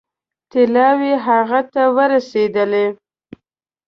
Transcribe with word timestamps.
طلاوې 0.51 1.13
هغه 1.25 1.59
ته 1.73 1.83
ورسېدلې. 1.95 2.85